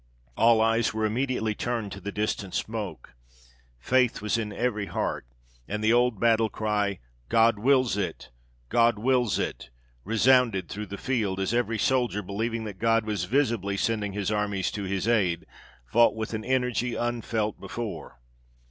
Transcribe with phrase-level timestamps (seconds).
[0.35, 3.13] All eyes were immediately turned to the distant smoke;
[3.77, 5.27] faith was in every heart;
[5.67, 6.97] and the old battle cry,
[7.29, 8.29] God wills it!
[8.69, 9.69] God wills it!
[10.03, 14.71] resounded through the field, as every soldier, believing that God was visibly sending his armies
[14.71, 15.45] to his aid,
[15.85, 18.19] fought with an energy unfelt before.